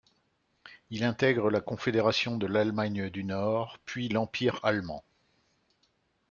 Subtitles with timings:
[0.89, 5.03] Il intègre la Confédération de l'Allemagne du Nord puis l'Empire allemand.